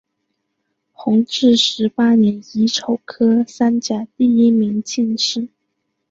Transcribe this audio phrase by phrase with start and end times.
[0.93, 5.49] 弘治十八年乙丑科三甲第一名进士。